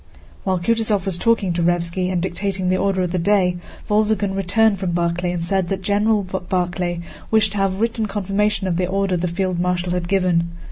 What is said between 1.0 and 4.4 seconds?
was talking to Raévski and dictating the order of the day, Wolzogen